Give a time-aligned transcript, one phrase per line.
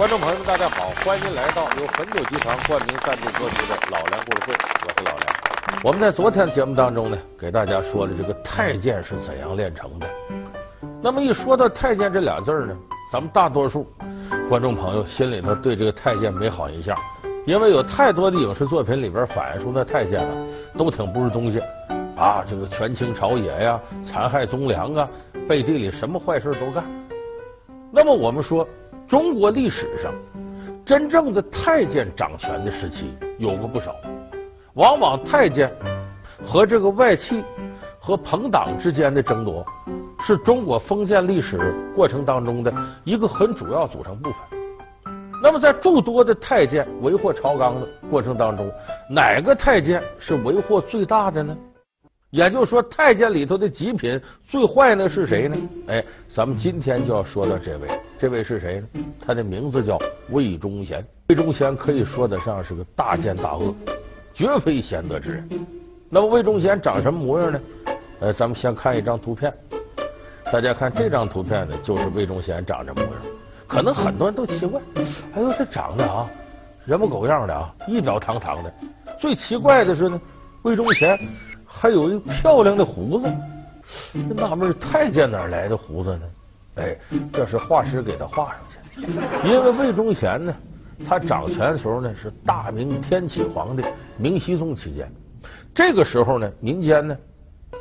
[0.00, 5.80] 观众朋友们，大家好，欢迎来到由汾酒集团冠名赞助播出的《老梁故事会》，我是老梁。
[5.84, 10.08] 我们在昨天节目当中呢，给大家说了这个太监是怎样炼成的。
[11.02, 12.74] 那么一说到太监这俩字呢，
[13.12, 13.86] 咱们大多数
[14.48, 16.96] 观众朋友心里头对这个太监没好印象，
[17.44, 20.34] 因为有太多的影视作品里边反映出那太监啊，
[20.78, 21.62] 都挺不是东西，
[22.16, 25.06] 啊，这个权倾朝野呀，残害忠良啊，
[25.46, 26.82] 背地里什么坏事都干。
[27.92, 28.66] 那么我们说。
[29.10, 30.14] 中国历史上，
[30.84, 33.92] 真正的太监掌权的时期有过不少，
[34.74, 35.68] 往往太监
[36.46, 37.42] 和这个外戚
[37.98, 39.66] 和朋党之间的争夺，
[40.20, 41.58] 是中国封建历史
[41.92, 45.12] 过程当中的一个很主要组成部分。
[45.42, 48.70] 那么，在诸多的太监为祸朝纲的过程当中，
[49.10, 51.58] 哪个太监是为祸最大的呢？
[52.30, 55.56] 也就是说，太监里头的极品最坏的是谁呢？
[55.88, 57.88] 哎，咱们今天就要说到这位，
[58.20, 58.88] 这位是谁呢？
[59.18, 59.98] 他的名字叫
[60.28, 61.02] 魏忠贤。
[61.30, 63.74] 魏忠贤可以说得上是个大奸大恶，
[64.34, 65.48] 绝非贤德之人。
[66.10, 67.58] 那么魏忠贤长什么模样呢？
[68.20, 69.50] 呃，咱们先看一张图片，
[70.52, 73.12] 大家看这张图片呢，就是魏忠贤长这模样。
[73.66, 74.78] 可能很多人都奇怪，
[75.32, 76.28] 哎呦，这长得啊，
[76.84, 78.70] 人模狗样的啊，仪表堂堂的。
[79.18, 80.20] 最奇怪的是呢，
[80.60, 81.16] 魏忠贤。
[81.64, 83.32] 还有一漂亮的胡子，
[84.12, 86.22] 这纳闷太监哪来的胡子呢？
[86.76, 86.96] 哎，
[87.32, 88.56] 这是画师给他画上
[88.90, 89.22] 去的。
[89.48, 90.54] 因为魏忠贤呢，
[91.08, 93.84] 他掌权的时候呢是大明天启皇帝
[94.16, 95.10] 明熹宗期间，
[95.74, 97.16] 这个时候呢，民间呢，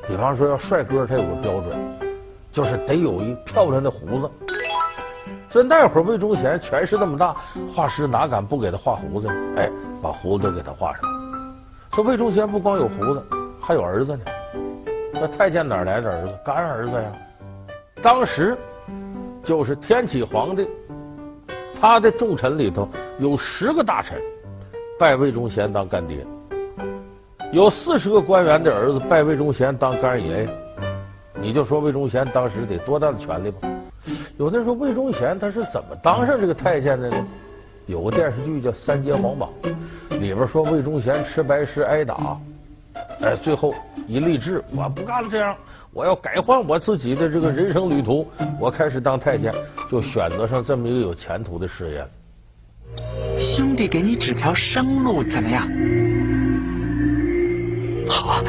[0.07, 1.77] 比方说要帅哥，他有个标准，
[2.51, 4.31] 就是得有一漂亮的胡子。
[5.49, 7.35] 所以那会儿魏忠贤权势那么大，
[7.73, 9.33] 画师哪敢不给他画胡子呢？
[9.57, 9.69] 哎，
[10.01, 11.01] 把胡子给他画上。
[11.93, 13.23] 说魏忠贤不光有胡子。
[13.61, 14.23] 还有儿子呢，
[15.13, 16.39] 那太监哪来的儿子？
[16.43, 17.11] 干儿子呀！
[18.01, 18.57] 当时
[19.43, 20.67] 就是天启皇帝，
[21.79, 22.87] 他的重臣里头
[23.19, 24.19] 有十个大臣
[24.99, 26.25] 拜魏忠贤当干爹，
[27.51, 30.49] 有四十个官员的儿子拜魏忠贤当干爷爷。
[31.41, 33.69] 你就说魏忠贤当时得多大的权力吧？
[34.37, 37.27] 有的人说魏忠贤他是怎么当上这个太监的呢？
[37.87, 39.49] 有个电视剧叫《三接皇榜》，
[40.19, 42.37] 里边说魏忠贤吃白食挨打。
[43.21, 43.73] 哎，最后
[44.07, 45.55] 一立志，我不干了，这样
[45.91, 48.29] 我要改换我自己的这个人生旅途，
[48.59, 49.51] 我开始当太监，
[49.89, 52.07] 就选择上这么一个有前途的事业。
[53.37, 55.67] 兄弟，给你指条生路，怎么样？
[58.07, 58.43] 好啊，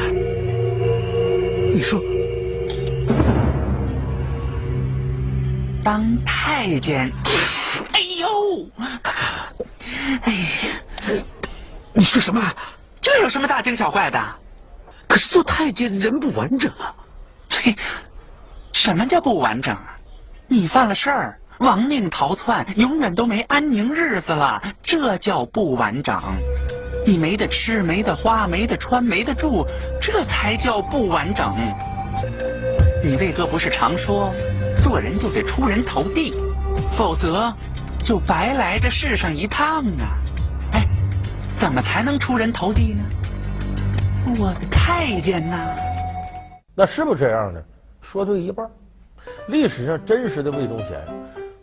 [1.73, 1.99] 你说，
[5.83, 7.11] 当太监？
[7.93, 8.69] 哎呦，
[10.23, 11.23] 哎呀，
[11.95, 12.55] 你说什么？
[13.01, 14.23] 这有什么大惊小怪的？
[15.09, 16.95] 可是做太监人不完整啊！
[17.63, 17.77] 嘿，
[18.73, 19.99] 什么叫不完整啊？
[20.49, 26.19] 你犯了事儿，亡命逃窜，永远都没安宁日子了，这叫不完整。
[27.07, 29.67] 你没得吃，没得花，没得穿，没得住，
[30.01, 31.55] 这才叫不完整。
[33.05, 34.31] 你魏哥不是常说，
[34.83, 36.35] 做人就得出人头地，
[36.93, 37.53] 否则
[38.03, 40.17] 就白来这世上一趟啊！
[40.73, 40.87] 哎
[41.55, 43.05] 怎么才能出人头地呢？
[44.39, 45.75] 我的太监呐！
[46.81, 47.63] 那是不是这样呢？
[48.01, 48.67] 说对一半。
[49.49, 50.99] 历史上真实的魏忠贤，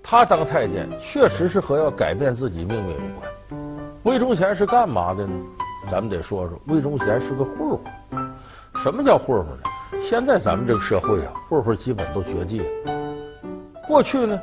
[0.03, 3.59] 他当太监确实是和要改变自己命运有关。
[4.03, 5.33] 魏忠贤是干嘛的呢？
[5.89, 7.79] 咱们得说说，魏忠贤是个混混。
[8.75, 10.03] 什么叫混混呢？
[10.03, 12.93] 现在咱们这个社会啊，混混基本都绝迹了。
[13.87, 14.39] 过去呢，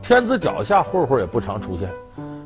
[0.00, 1.90] 天子脚下混混也不常出现。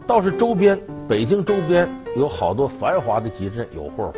[0.06, 4.14] 倒是周边，北京周边有好多繁华的集镇有混混，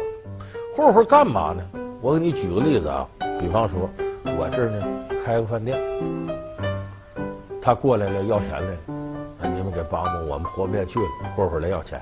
[0.77, 1.65] 混混干嘛呢？
[2.03, 3.07] 我给你举个例子啊，
[3.41, 3.89] 比方说，
[4.25, 4.87] 我这儿呢
[5.25, 5.79] 开个饭店，
[7.61, 12.01] 他过来了要钱来了，你们给帮帮我们活不下去了，过会儿来要钱，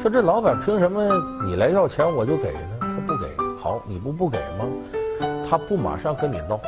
[0.00, 1.08] 说这老板凭什么
[1.44, 2.78] 你来要钱我就给呢？
[2.80, 3.26] 他不给，
[3.60, 4.64] 好，你不不给吗？
[5.48, 6.58] 他不马上跟你闹，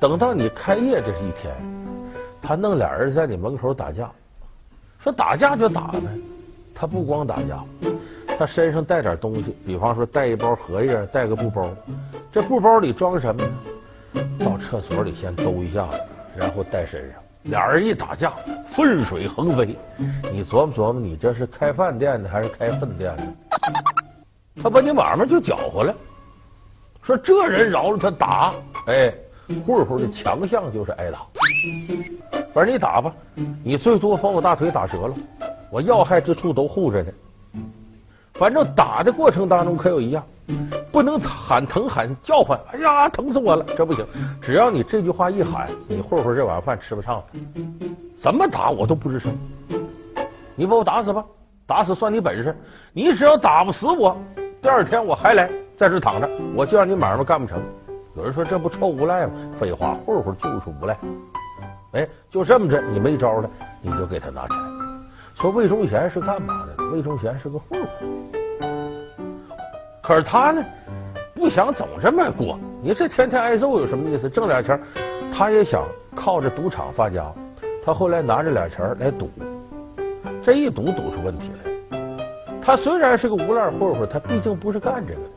[0.00, 1.54] 等到你开业这是一天，
[2.40, 4.10] 他弄俩人在你门口打架。
[4.98, 6.00] 说打架就打呗，
[6.74, 7.62] 他不光打架，
[8.38, 11.68] 他身上带点东西，比方说带一包荷叶，带个布包，
[12.30, 14.22] 这布包里装什么呢？
[14.38, 16.00] 到厕所里先兜一下子，
[16.36, 17.20] 然后带身上。
[17.42, 18.32] 俩人一打架，
[18.64, 19.76] 粪水横飞。
[20.30, 23.26] 你琢磨琢磨，你这是开饭店的还是开粪店的？
[24.62, 25.92] 他把你买卖就搅和了。
[27.02, 28.54] 说这人饶了他打，
[28.86, 29.12] 哎，
[29.66, 31.26] 混混的强项就是挨打。
[32.54, 33.12] 反正你打吧，
[33.64, 35.14] 你最多把我大腿打折了，
[35.72, 37.10] 我要害之处都护着呢。
[38.38, 40.24] 反正打的过程当中可有一样，
[40.92, 44.06] 不能喊疼喊叫唤，哎呀，疼死我了，这不行。
[44.40, 47.24] 只要你这句话一喊，你混混这碗饭吃不上了，
[48.20, 49.36] 怎么打我都不吱声。
[50.54, 51.24] 你把我打死吧，
[51.66, 52.56] 打死算你本事。
[52.92, 54.16] 你只要打不死我，
[54.62, 57.60] 第二天我还来在这躺着，我就让你买卖干不成。
[58.16, 59.32] 有人说这不臭无赖吗？
[59.58, 60.96] 废话，混混就是无赖。
[61.92, 63.50] 哎，就这么着，你没招了，
[63.82, 64.56] 你就给他拿钱。
[65.34, 66.77] 说魏忠贤是干嘛的？
[66.92, 68.08] 魏忠贤是个混混。
[70.02, 70.64] 可是他呢，
[71.34, 72.58] 不想总这么过。
[72.82, 74.30] 你这天天挨揍有什么意思？
[74.30, 74.80] 挣俩钱，
[75.32, 77.24] 他也想靠着赌场发家。
[77.84, 79.30] 他后来拿着俩钱来赌，
[80.42, 81.98] 这一赌赌出问题来。
[82.60, 85.28] 他虽然是个无赖混混，他毕竟不是干这个的。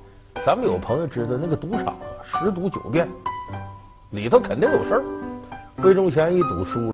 [0.46, 3.08] 咱们有朋友知道那个赌场啊，十赌九变，
[4.10, 5.04] 里头肯定有事儿。
[5.78, 6.94] 魏忠贤一赌输了，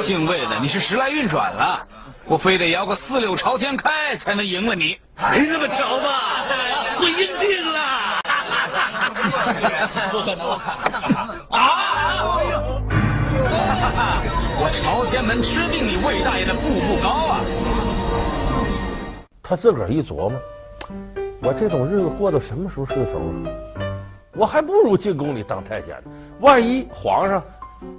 [0.00, 1.86] 姓魏的，你是时来运转了，
[2.26, 4.98] 我非得摇个四六朝天开才能赢了你。
[5.30, 6.46] 没那么巧吧？
[7.00, 8.20] 我赢定了！
[10.10, 10.48] 不可能！
[11.50, 11.60] 啊！
[14.56, 17.40] 我朝天门吃定你魏大爷的步步高啊！
[19.42, 20.32] 他自个儿一琢磨，
[21.42, 23.52] 我这种日子过到什么时候是个头啊？
[24.32, 26.10] 我还不如进宫里当太监呢。
[26.40, 27.42] 万一皇上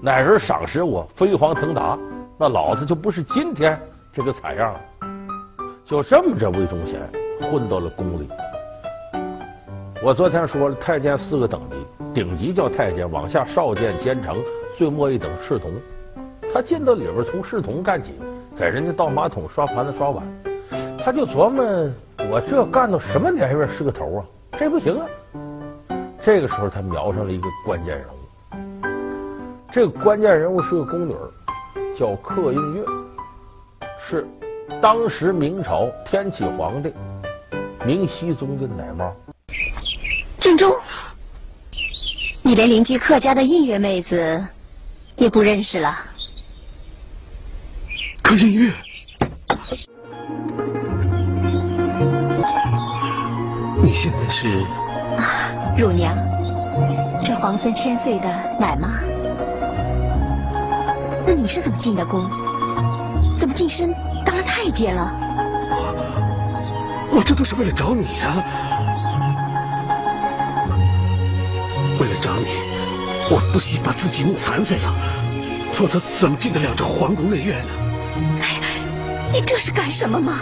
[0.02, 1.96] 哪人赏识我，飞黄腾达，
[2.40, 3.80] 那老子就不是今天
[4.16, 4.74] 这个惨样。
[5.84, 7.02] 就这么着，魏忠贤
[7.42, 8.30] 混到了宫里。
[10.02, 11.76] 我昨天说了，太监四个等级，
[12.14, 14.38] 顶级叫太监，往下少监、监丞，
[14.78, 15.70] 最末一等侍童。
[16.54, 18.14] 他进到里边，从侍童干起，
[18.56, 20.26] 给人家倒马桶、刷盘子、刷碗。
[21.04, 21.66] 他就琢磨，
[22.32, 24.26] 我这干到什么年月是个头啊？
[24.58, 25.06] 这不行啊！
[26.22, 28.14] 这个时候，他瞄上了一个关键人物。
[29.74, 31.14] 这个关键人物是个宫女，
[31.94, 32.86] 叫客映月，
[34.08, 34.24] 是
[34.80, 36.94] 当时明朝天启皇帝
[37.84, 39.12] 明熹宗的奶妈。
[40.38, 40.72] 静忠，
[42.44, 44.46] 你连邻居客家的映月妹子
[45.16, 45.92] 也不认识了？
[48.22, 48.72] 客映月，
[53.82, 54.64] 你现在是
[55.18, 55.76] 啊？
[55.76, 56.16] 乳娘，
[57.24, 58.28] 这皇孙千岁的
[58.60, 59.02] 奶妈。
[61.26, 62.24] 那你是怎么进的宫？
[63.38, 63.94] 怎么晋升
[64.26, 65.12] 当了太监了？
[67.12, 68.44] 我这都是为了找你啊！
[72.00, 72.48] 为了找你，
[73.30, 74.94] 我不惜把自己弄残废了，
[75.74, 77.74] 否则怎么进得了这皇宫内院呢？
[78.42, 78.60] 哎，
[79.32, 80.40] 你这是干什么吗？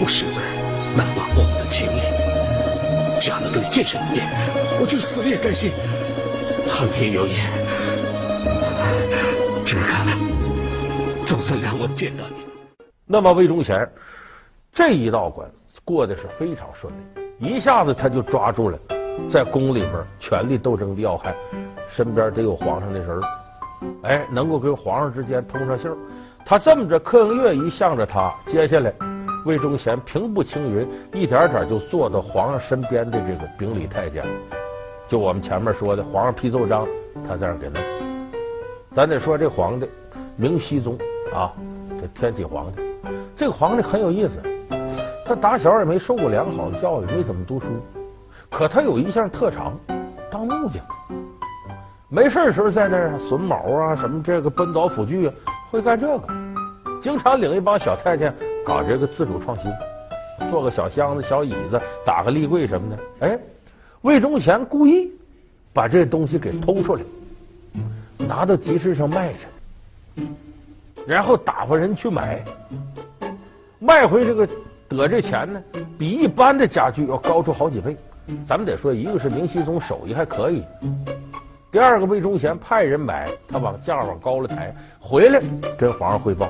[0.00, 0.40] 我实在
[0.96, 2.00] 难忘我们的情谊。
[3.20, 4.26] 只要能够见上一面，
[4.80, 5.72] 我就死了也甘心。
[6.66, 7.50] 苍天有眼，
[9.64, 9.82] 这个
[11.26, 12.44] 总算让我见到你。
[13.06, 13.88] 那么魏忠贤
[14.72, 15.50] 这一道关
[15.84, 16.92] 过得是非常顺
[17.38, 18.78] 利，一下子他就抓住了
[19.28, 21.34] 在宫里边权力斗争的要害，
[21.88, 23.20] 身边得有皇上的人
[24.02, 25.96] 哎，能够跟皇上之间通上信儿。
[26.44, 28.92] 他这么着，客映月一向着他，接下来。
[29.44, 34.24] 魏忠贤平步青云，一点点就坐到皇上身边的这个秉礼太监，
[35.08, 36.86] 就我们前面说的皇上批奏章，
[37.26, 37.82] 他在这儿给弄。
[38.92, 39.88] 咱得说这皇帝
[40.36, 40.96] 明熹宗
[41.32, 41.52] 啊，
[42.00, 42.80] 这天启皇帝，
[43.36, 44.42] 这个皇帝很有意思，
[45.24, 47.66] 他打小也没受过良好的教育，没怎么读书，
[48.50, 49.78] 可他有一项特长，
[50.30, 50.82] 当木匠。
[52.08, 55.34] 没事的时候在那儿榫卯啊，什么这个奔凿斧锯啊，
[55.70, 56.28] 会干这个，
[57.00, 58.34] 经常领一帮小太监。
[58.64, 59.68] 搞这个自主创新，
[60.48, 63.26] 做个小箱子、小椅子，打个立柜什么的。
[63.26, 63.36] 哎，
[64.02, 65.10] 魏忠贤故意
[65.72, 67.02] 把这东西给偷出来，
[68.18, 69.46] 拿到集市上卖去，
[71.06, 72.44] 然后打发人去买，
[73.78, 74.48] 卖回这个
[74.88, 75.62] 得这钱呢，
[75.98, 77.96] 比一般的家具要高出好几倍。
[78.46, 80.62] 咱们得说，一个是明熹宗手艺还可以，
[81.72, 85.42] 第二个魏忠贤派人买，他把价往高了抬，回来
[85.76, 86.48] 跟皇上汇报。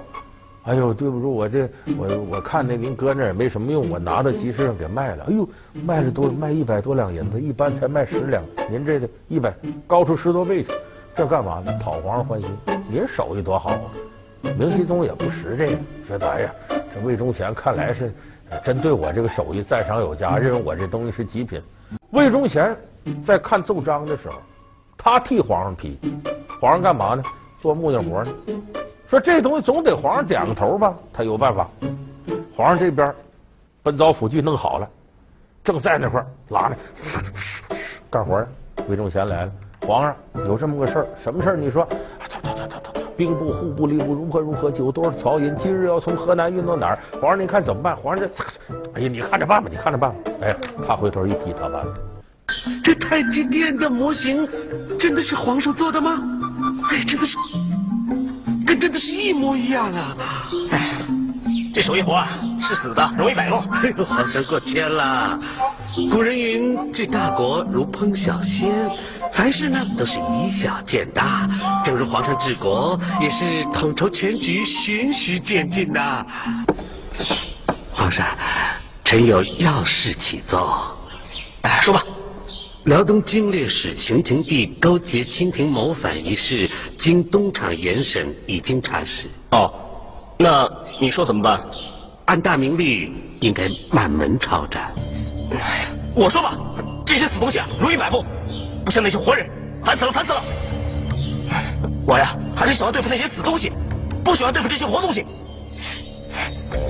[0.64, 5.24] 哎呦，对不住，我这我我看那您搁那也没什么用，我拿到集市上给卖了。
[5.28, 5.48] 哎呦，
[5.82, 9.52] 卖了多卖一百多两银子，一般才卖十两，您这个一百
[9.86, 10.70] 高出十多倍去，
[11.16, 11.72] 这干嘛呢？
[11.82, 12.48] 讨皇上欢心。
[12.88, 13.80] 您手艺多好啊！
[14.58, 16.50] 明熹宗也不识这个，觉得哎呀，
[16.94, 18.12] 这魏忠贤看来是
[18.62, 21.62] 真对我这个手艺赞赏有加，认为我这东西是极品。
[22.10, 22.76] 魏忠贤
[23.24, 24.34] 在看奏章的时候，
[24.98, 25.98] 他替皇上批，
[26.60, 27.22] 皇上干嘛呢？
[27.60, 28.32] 做木匠活呢。
[29.06, 31.68] 说这东西总得皇上点个头吧，他有办法。
[32.56, 33.14] 皇上这边
[33.82, 34.88] 奔凿斧锯弄好了，
[35.62, 36.76] 正在那块拉呢，
[38.10, 38.46] 干活呢。
[38.88, 39.52] 魏忠贤来了，
[39.86, 41.56] 皇上有这么个事儿，什么事儿？
[41.56, 41.86] 你说，
[43.16, 44.70] 兵部、户部、吏部如何如何？
[44.70, 45.54] 酒多少曹银？
[45.56, 46.98] 今日要从河南运到哪儿？
[47.20, 47.94] 皇上您看怎么办？
[47.94, 48.44] 皇上这，
[48.94, 50.16] 哎呀，你看着办吧，你看着办吧。
[50.40, 51.84] 哎，他回头一批，他办。
[52.82, 54.48] 这太极殿的模型
[54.98, 56.22] 真的是皇上做的吗？
[56.90, 57.36] 哎，真的是。
[58.66, 60.16] 跟真的是一模一样啊！
[60.70, 61.04] 哎，
[61.74, 63.58] 这手艺活啊，是死的，容易摆弄。
[63.70, 65.38] 哎呦，皇上过谦了。
[66.10, 68.90] 古人云：“治大国如烹小鲜。”
[69.32, 71.48] 凡事呢都是以小见大，
[71.84, 76.24] 正如皇上治国也是统筹全局，循序渐进呐。
[77.92, 78.26] 皇上，
[79.02, 80.96] 臣有要事启奏。
[81.62, 82.04] 哎，说吧。
[82.84, 89.28] 辽东经略使熊廷弼勾结清廷谋反一事，经东厂严审，已经查实。
[89.52, 89.72] 哦，
[90.38, 90.68] 那
[91.00, 91.60] 你说怎么办？
[92.26, 94.92] 按大明律，应该满门抄斩。
[95.52, 96.58] 哎，我说吧，
[97.06, 98.24] 这些死东西啊，容易摆布。
[98.84, 99.48] 不像那些活人，
[99.84, 100.42] 烦死了，烦死了！
[102.06, 103.72] 我呀，还是喜欢对付那些死东西，
[104.24, 105.24] 不喜欢对付这些活东西。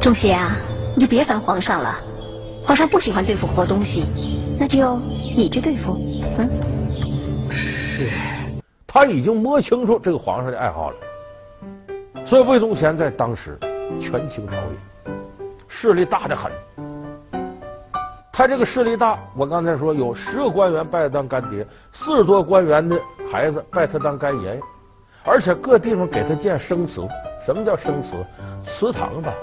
[0.01, 0.57] 仲邪啊，
[0.97, 1.99] 你就别烦皇上了。
[2.65, 4.07] 皇上不喜欢对付活东西，
[4.59, 4.97] 那就
[5.37, 5.99] 你去对付。
[6.39, 6.49] 嗯，
[7.51, 8.09] 是。
[8.87, 10.97] 他已经摸清楚这个皇上的爱好了，
[12.25, 13.59] 所以魏忠贤在当时
[14.01, 15.13] 权倾朝野，
[15.67, 16.53] 势力大得很。
[18.33, 22.99] 他这个势力大，我刚才说有十个官员拜他当干爹，四十多官员的
[23.31, 24.61] 孩子拜他当干爷爷，
[25.23, 27.07] 而且各地方给他建生祠。
[27.45, 28.13] 什么叫生祠？
[28.65, 29.35] 祠堂吧。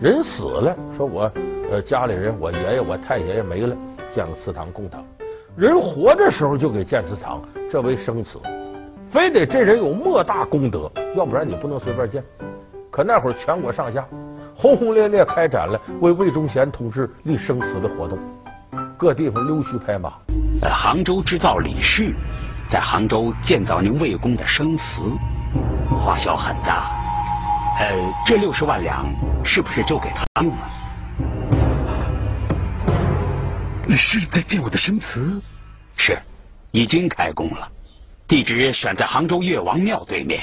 [0.00, 1.28] 人死了，说我
[1.68, 3.76] 呃家里人，我爷爷我太爷爷没了，
[4.08, 4.98] 建个祠堂供他；
[5.56, 8.38] 人活着时候就给建祠堂，这为生祠。
[9.04, 12.22] 非得这人有莫大功德，要不然你不能随便建。
[12.88, 14.06] 可那会儿全国上下。
[14.60, 18.18] 轰轰烈烈开展了为魏忠贤同志立生祠的活动，
[18.96, 20.14] 各地方溜须拍马。
[20.60, 22.12] 呃，杭州织造李氏
[22.68, 25.00] 在杭州建造您魏公的生祠，
[25.88, 26.90] 花销很大。
[27.78, 29.06] 呃，这六十万两
[29.44, 30.70] 是不是就给他用了？
[33.86, 35.40] 李氏在建我的生祠？
[35.96, 36.18] 是，
[36.72, 37.68] 已经开工了，
[38.26, 40.42] 地址选在杭州岳王庙对面。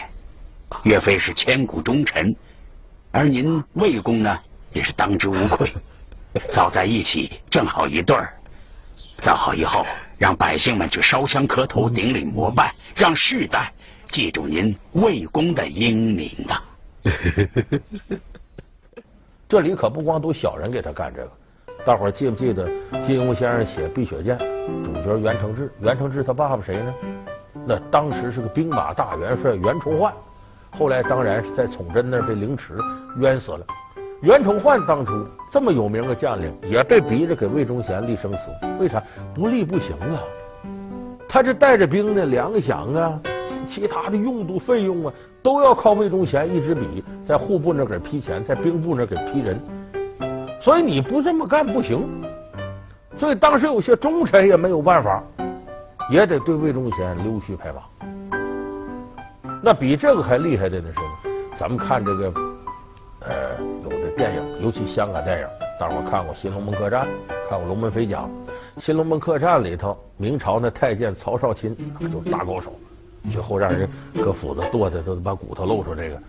[0.83, 2.33] 岳飞是千古忠臣。
[3.15, 4.37] 而您魏公呢，
[4.73, 5.71] 也是当之无愧，
[6.51, 8.33] 早在一起，正好一对儿。
[9.19, 9.85] 造好以后，
[10.17, 13.71] 让百姓们去烧香磕头、顶礼膜拜，让世代
[14.09, 16.61] 记住您魏公的英明啊！
[19.47, 21.31] 这里可不光都小人给他干这个，
[21.85, 22.69] 大伙儿记不记得
[23.01, 24.37] 金庸先生写《碧血剑》，
[24.83, 26.93] 主角袁承志，袁承志他爸爸谁呢？
[27.65, 30.13] 那当时是个兵马大元帅袁崇焕。
[30.77, 32.77] 后来当然是在崇祯那儿被凌迟
[33.17, 33.65] 冤死了。
[34.21, 35.13] 袁崇焕当初
[35.51, 38.49] 这么有名的将领，也被逼着给魏忠贤立生祠。
[38.79, 39.01] 为啥
[39.33, 40.19] 不立不行啊？
[41.27, 43.19] 他这带着兵呢，粮饷啊，
[43.67, 45.13] 其他的用度费用啊，
[45.43, 49.59] 都要靠魏忠贤一支笔在户部那给批钱，在兵部那给批人。
[50.61, 52.07] 所以你不这么干不行。
[53.17, 55.23] 所以当时有些忠臣也没有办法，
[56.09, 57.81] 也得对魏忠贤溜须拍马。
[59.65, 60.99] 那比这个还厉害的呢是，
[61.57, 62.33] 咱们看这个，
[63.21, 63.33] 呃，
[63.83, 65.47] 有的电影，尤其香港电影，
[65.79, 67.07] 大伙看过《新龙门客栈》，
[67.49, 68.19] 看过《龙门飞甲》。
[68.77, 72.73] 《新龙门客栈》里头，明朝那太监曹少钦就是大高手，
[73.31, 73.89] 最后让人
[74.21, 75.95] 搁斧子剁的都把骨头露出。
[75.95, 76.15] 这个《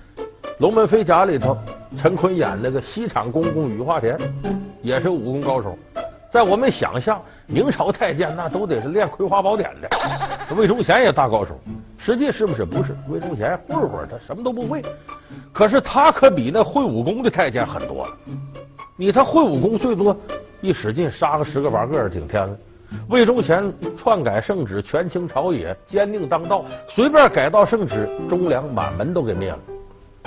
[0.57, 1.59] 龙门飞甲》里头，
[1.99, 4.19] 陈坤演那个西厂公公雨化田，
[4.81, 5.79] 也是武功高手。
[6.37, 9.89] 在我们想象，明朝太监那都得是练《葵花宝典》的，
[10.55, 11.59] 魏忠贤也大高手。
[11.97, 12.63] 实际是不是？
[12.63, 12.95] 不是。
[13.09, 14.85] 魏忠贤混混，他什么都不会。
[15.51, 18.19] 可是他可比那会武功的太监狠多了。
[18.97, 20.15] 你他会武功最多，
[20.61, 22.55] 一使劲杀个十个八个是顶天了。
[23.09, 29.59] 魏忠贤篡改圣旨，权倾朝野，奸佞当道，随便改道圣旨，忠良满门都给灭了。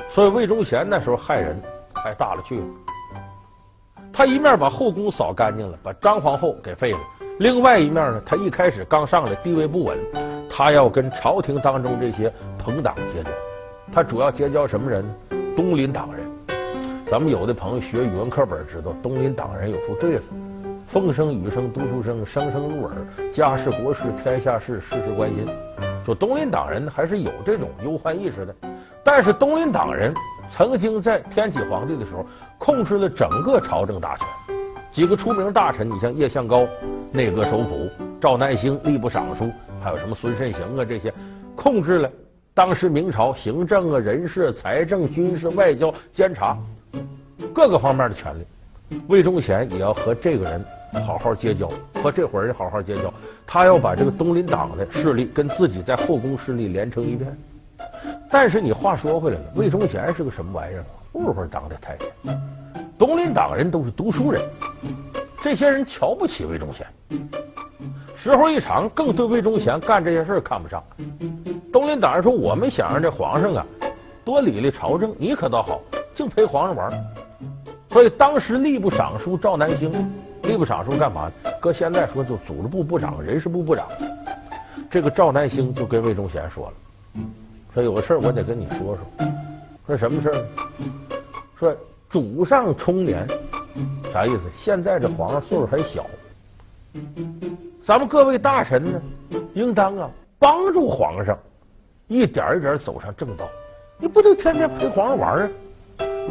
[0.09, 1.55] 所以魏忠贤那时候害人
[1.93, 2.65] 害大了去了。
[4.19, 6.97] 他一面把后宫扫干净了，把张皇后给废了；
[7.39, 9.97] 另外一面呢，他一开始刚上来地位不稳，
[10.49, 13.29] 他要跟朝廷当中这些朋党结交。
[13.93, 15.15] 他主要结交什么人呢？
[15.55, 16.57] 东林党人。
[17.05, 20.23] 咱们有的朋友学语文课本知道，东林党人有副对子：
[20.85, 22.93] 风声雨声读书声，声声入耳；
[23.31, 25.47] 家事国事天下事，事事关心。
[26.05, 28.53] 说东林党人还是有这种忧患意识的，
[29.01, 30.13] 但是东林党人。
[30.49, 32.25] 曾经在天启皇帝的时候，
[32.57, 34.27] 控制了整个朝政大权。
[34.91, 36.67] 几个出名大臣，你像叶向高，
[37.11, 37.87] 内阁首辅；
[38.19, 39.45] 赵南星，吏部尚书；
[39.81, 41.13] 还有什么孙慎行啊，这些，
[41.55, 42.11] 控制了
[42.53, 46.57] 当时明朝行政啊、人事、财政、军事、外交、监察
[47.53, 48.43] 各个方面的权力。
[49.07, 50.65] 魏忠贤也要和这个人
[51.05, 53.13] 好好结交，和这伙人好好结交。
[53.45, 57.37] 他要把这个东林党的势力跟自己在后宫势力连成一片。
[58.29, 60.85] 但是你话说回来了，魏忠贤是个什么玩意儿？
[61.11, 62.09] 混混当的太监，
[62.97, 64.41] 东林党人都是读书人，
[65.41, 66.85] 这些人瞧不起魏忠贤。
[68.15, 70.83] 时候一长，更对魏忠贤干这些事儿看不上。
[71.71, 73.65] 东林党人说：“我们想让这皇上啊，
[74.23, 75.79] 多理理朝政，你可倒好，
[76.13, 76.91] 净陪皇上玩。
[77.89, 79.91] 所以当时吏部尚书赵南星，
[80.43, 81.31] 吏部尚书干嘛？
[81.59, 83.87] 搁现在说就组织部部长、人事部部长。
[84.91, 86.73] 这个赵南星就跟魏忠贤说了，
[87.73, 89.27] 说有个事儿我得跟你说说。
[89.87, 90.45] 说什么事儿呢？
[91.55, 91.75] 说
[92.07, 93.27] 主上冲年，
[94.13, 94.41] 啥意思？
[94.55, 96.05] 现在这皇上岁数还小，
[97.83, 99.01] 咱们各位大臣呢，
[99.53, 101.37] 应当啊帮助皇上，
[102.07, 103.47] 一点一点走上正道。
[103.97, 105.49] 你不能天天陪皇上玩啊！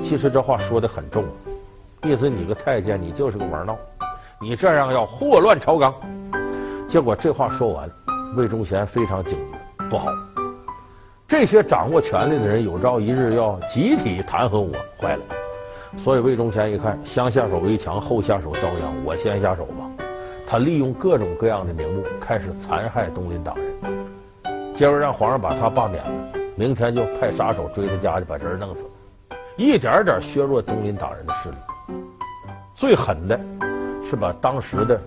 [0.00, 1.25] 其实这话说的很重，
[2.04, 3.76] 意思你个太监，你就是个玩闹，
[4.40, 5.92] 你这样要祸乱朝纲。
[6.88, 7.90] 结果这话说完，
[8.37, 10.11] 魏忠贤非常警觉，不好，
[11.28, 15.23] 这些掌握权力的人有朝一日要集体弹劾我，坏了。
[15.99, 19.90] 所以魏忠贤一看，先下手为强，后下手遭殃，我先下手吧。
[20.47, 26.11] 他利用各种各样的名目，开始残害东林党人，结果让皇上把他罢免了。
[26.56, 28.87] 明天就派杀手追他家去，把这人弄死，
[29.58, 31.56] 一点点削弱东林党人的势力。
[32.75, 33.38] 最狠的
[34.02, 34.99] 是把当时的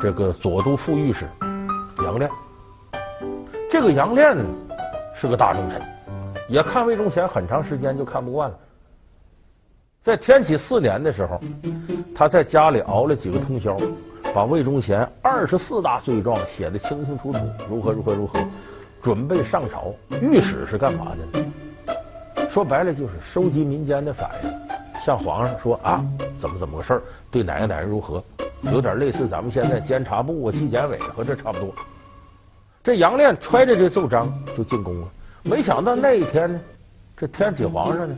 [0.00, 1.24] 这个左都副御史
[2.02, 2.28] 杨亮，
[3.70, 4.44] 这个杨亮呢
[5.14, 5.80] 是个大忠臣，
[6.48, 8.58] 也看魏忠贤很长时间就看不惯了。
[10.02, 11.40] 在天启四年的时候，
[12.14, 13.76] 他在家里熬了几个通宵，
[14.34, 17.38] 把魏忠贤二十四大罪状写的清清楚楚，
[17.70, 18.40] 如何如何如何，
[19.00, 19.94] 准备上朝。
[20.20, 21.12] 御史是干嘛
[22.34, 22.48] 的？
[22.48, 24.50] 说白了就是收集民间的反应，
[25.04, 26.04] 向皇上说啊，
[26.40, 28.22] 怎么怎么个事儿，对哪个哪人如何，
[28.62, 31.72] 有点类似咱们现在监察部啊、纪检委和这差不多。
[32.82, 35.08] 这杨炼揣着这奏章就进宫了，
[35.44, 36.60] 没想到那一天呢，
[37.16, 38.16] 这天启皇上呢。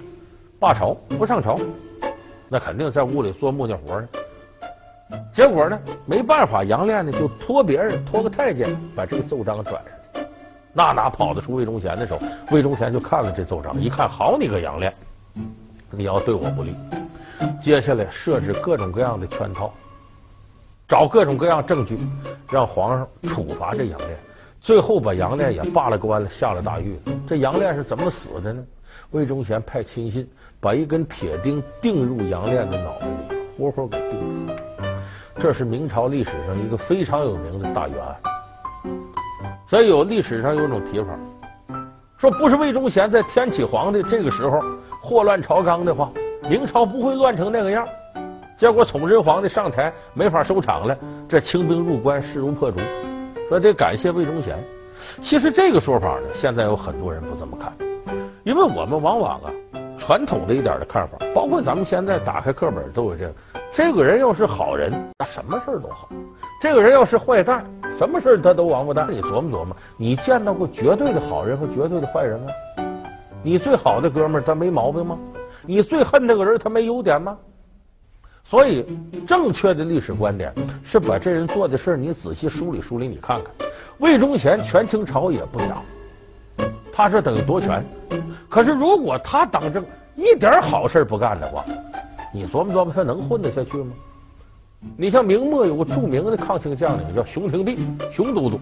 [0.58, 1.58] 罢朝不上朝，
[2.48, 4.08] 那肯定在屋里做木匠活呢。
[5.30, 10.26] 结果呢，没办法，杨炼呢就托别人，托个太监把这个奏章转上去。
[10.72, 12.18] 那哪跑得出魏忠贤的手？
[12.50, 14.94] 魏忠贤就看了这奏章，一看，好你个杨炼，
[15.90, 16.74] 你要对我不利。
[17.60, 19.70] 接下来设置各种各样的圈套，
[20.88, 21.98] 找各种各样证据，
[22.50, 24.16] 让皇上处罚这杨炼。
[24.64, 26.98] 最后把杨练也罢了官了，下了大狱。
[27.28, 28.64] 这杨练是怎么死的呢？
[29.10, 30.26] 魏忠贤派亲信。
[30.58, 34.54] 把一根铁钉钉入杨练的脑袋里，活活给钉死。
[35.38, 38.16] 这是明朝历史上一个非常有名的大冤案。
[39.68, 41.08] 所以有历史上有种提法，
[42.16, 44.62] 说不是魏忠贤在天启皇帝这个时候
[44.98, 46.10] 祸乱朝纲的话，
[46.48, 47.86] 明朝不会乱成那个样。
[48.56, 50.96] 结果崇祯皇帝上台没法收场了，
[51.28, 52.80] 这清兵入关势如破竹。
[53.54, 54.58] 那得感谢魏忠贤。
[55.22, 57.72] 其实这个说法呢，现在有很多人不这么看，
[58.42, 59.50] 因为我们往往啊。
[59.96, 63.34] 传统的一点的看法，包括咱们现在打开课本都有这个。
[63.70, 66.08] 这个人要是好人，那什么事儿都好；
[66.60, 67.64] 这个人要是坏蛋，
[67.96, 69.06] 什么事儿他都王八蛋。
[69.08, 72.50] 你琢磨琢磨，你见到过绝对的好人和绝对的坏人吗？
[73.40, 75.16] 你最好的哥们儿他没毛病吗？
[75.62, 77.38] 你最恨那个人他没优点吗？
[78.44, 78.84] 所以，
[79.26, 80.52] 正确的历史观点
[80.84, 83.52] 是把这人做的事儿你仔细梳理梳理，你看看。
[83.98, 85.76] 魏忠贤权倾朝野不假，
[86.92, 87.82] 他这等于夺权。
[88.48, 91.64] 可是，如果他当政一点好事不干的话，
[92.32, 93.92] 你琢磨琢磨，他能混得下去吗？
[94.96, 97.78] 你像明末有个著名的抗清将领叫熊廷弼，
[98.12, 98.60] 熊都督。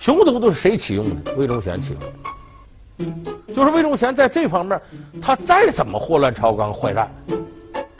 [0.00, 1.36] 熊都督是谁启用的？
[1.36, 1.94] 魏忠贤启
[2.98, 3.12] 用。
[3.54, 4.80] 就是魏忠贤在这方面，
[5.22, 7.08] 他再怎么祸乱朝纲、坏蛋，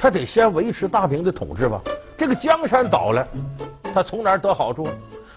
[0.05, 1.81] 他得先维持大明的统治吧。
[2.15, 3.27] 这个江山倒了，
[3.95, 4.87] 他从哪儿得好处？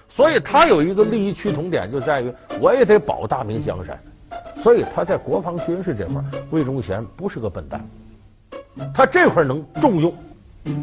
[0.09, 3.97] 所以他有一个利益趋同点，就在于我也得保大明江山。
[4.61, 7.81] 所以他在国防军事这块，魏忠贤不是个笨蛋，
[8.93, 10.13] 他这块能重用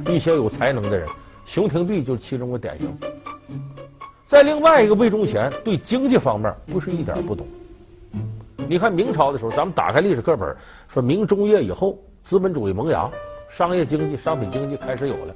[0.07, 1.07] 一些有才能的人，
[1.45, 2.91] 熊廷弼就是其中的典型。
[4.27, 7.47] 在另外一个，魏忠贤对经济方面不是一点不懂。
[8.67, 10.57] 你看明朝的时候，咱们打开历史课本，
[10.89, 13.11] 说明中叶以后，资本主义萌芽，
[13.57, 15.35] 商业经济、商品经济开始有了。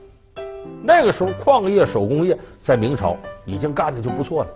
[0.83, 4.51] 那个时候，矿业、手工业在明朝已经干的就不错了。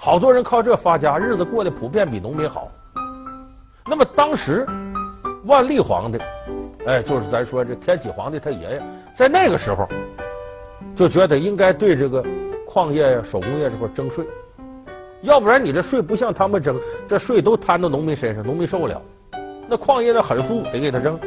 [0.00, 2.70] 好多人靠这发家，日子过得普遍比农民好。
[3.84, 4.64] 那么当时
[5.46, 6.18] 万历皇帝，
[6.86, 8.82] 哎，就是咱说这天启皇帝他爷爷，
[9.16, 9.84] 在那个时候
[10.94, 12.24] 就觉得应该对这个
[12.64, 14.24] 矿业呀、手工业这块征税，
[15.22, 19.02] 要不然你这税不像他们征，这税都摊到农民身上，农民受不了。
[19.68, 21.18] 那矿业的很富，得给他征，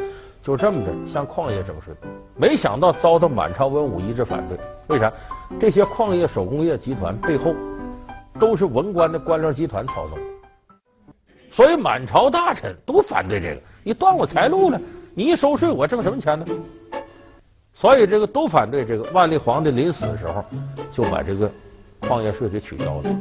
[0.42, 1.94] 就这么着向矿业征税。
[2.36, 5.10] 没想到遭到满朝文武一致反对，为啥？
[5.58, 7.54] 这些矿业手工业集团背后。
[8.40, 10.18] 都是文官的官僚集团操纵，
[11.50, 13.60] 所以满朝大臣都反对这个。
[13.84, 14.80] 你断我财路了，
[15.14, 16.46] 你一收税，我挣什么钱呢？
[17.74, 19.04] 所以这个都反对这个。
[19.12, 20.42] 万历皇帝临死的时候，
[20.90, 21.48] 就把这个
[22.00, 23.16] 矿业税给取消了。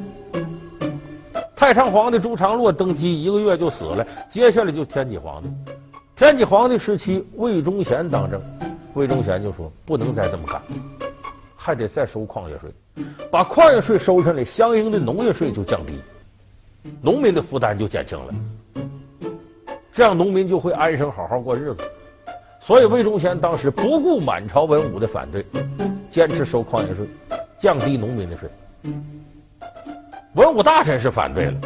[1.56, 5.50] 太上皇帝朱常洛登基一个月就死了，接下来就天启皇帝。
[6.22, 8.40] 天启皇帝时期，魏忠贤当政，
[8.94, 10.62] 魏忠贤就说不能再这么干，
[11.56, 12.72] 还得再收矿业税，
[13.32, 16.00] 把矿业税收上来，相应的农业税就降低，
[17.02, 18.36] 农民的负担就减轻了，
[19.92, 21.78] 这样农民就会安生好好过日子。
[22.60, 25.44] 所以魏忠贤当时不顾满朝文武的反对，
[26.08, 27.04] 坚持收矿业税，
[27.58, 28.48] 降低农民的税。
[30.36, 31.60] 文武大臣是反对了，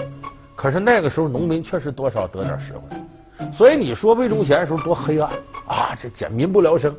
[0.56, 2.80] 可是那个时候农民确实多少得点实惠，
[3.51, 5.29] 所以你说魏忠贤时候多黑暗
[5.67, 6.95] 啊，这简民不聊生。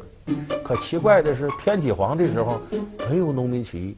[0.64, 2.61] 可奇怪的是，天启皇帝时候
[3.09, 3.96] 没有农民起义，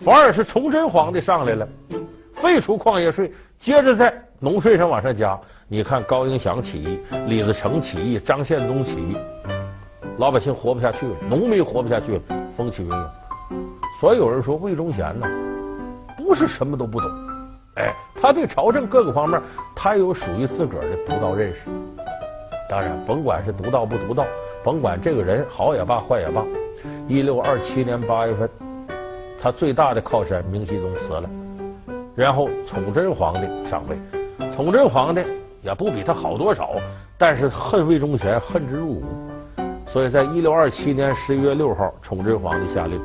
[0.00, 1.66] 反而是崇祯皇帝上来了，
[2.32, 5.38] 废除矿业税，接着在农税上往上加。
[5.66, 9.16] 你看高迎祥起义、李自成起义、张献忠起义，
[10.18, 12.20] 老百姓活不下去了，农民活不下去了，
[12.54, 13.10] 风起云涌。
[14.00, 15.26] 所以有人说魏忠贤呢。
[16.16, 17.10] 不是什么都不懂，
[17.74, 19.40] 哎，他对朝政各个方面，
[19.74, 21.68] 他有属于自个儿的独到认识。
[22.68, 24.24] 当然，甭管是独到不独到，
[24.62, 26.44] 甭管这个人好也罢，坏也罢，
[27.08, 28.48] 一六二七年八月份，
[29.42, 31.28] 他最大的靠山明熹宗死了，
[32.14, 33.96] 然后崇祯皇帝上位。
[34.52, 35.22] 崇祯皇帝
[35.62, 36.76] 也不比他好多少，
[37.18, 39.06] 但是恨魏忠贤恨之入骨，
[39.84, 43.00] 所以在一六二七年十一月六号，崇祯皇帝下令，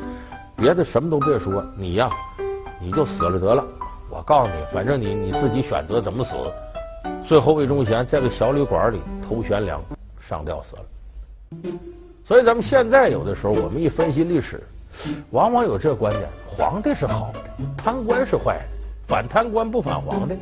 [0.55, 2.08] 别的什么都别说，你呀。
[2.82, 3.62] 你就死了得了，
[4.19, 6.36] 我告诉你，反正你你自己选择怎么死。
[7.25, 9.82] 最后魏忠贤在个小旅馆里头悬梁
[10.19, 10.82] 上吊死了。
[12.25, 14.62] 所以咱们现在有的时候我们一分析历史，
[15.32, 17.39] 往往有这观点：皇帝是好的，
[17.77, 18.63] 贪官是坏的，
[19.03, 20.36] 反贪官不反皇帝。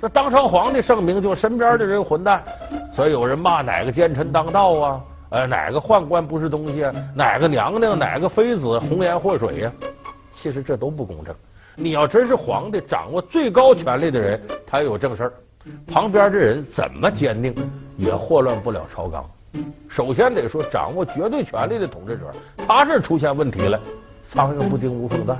[0.00, 2.42] 这当朝皇帝盛名，就身边的人混蛋，
[2.90, 5.00] 所以有人骂哪个奸臣当道啊？
[5.28, 6.92] 呃，哪个宦官不是东西啊？
[7.14, 9.70] 哪个娘娘，哪个妃子红颜祸水呀、
[10.30, 11.34] 其实这都不公正。
[11.74, 15.32] 你要真是皇帝，掌握最高权力的人，他有正事儿，
[15.86, 17.54] 旁边的人怎么坚定，
[17.96, 19.24] 也祸乱不了朝纲。
[19.88, 22.32] 首先得说，掌握绝对权力的统治者，
[22.66, 23.80] 他这出现问题了，
[24.28, 25.38] 苍蝇不叮无缝蛋，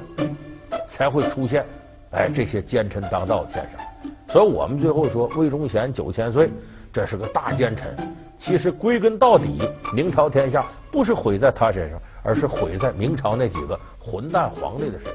[0.89, 1.65] 才会出现，
[2.13, 4.13] 哎，这些奸臣当道的现象。
[4.29, 6.51] 所以我们最后说，魏忠贤九千岁，
[6.93, 7.95] 这是个大奸臣。
[8.39, 9.59] 其实归根到底，
[9.95, 13.79] 明朝天下不是毁在他身上，而是毁在明朝那几个。
[13.99, 15.15] 混蛋皇帝的身上。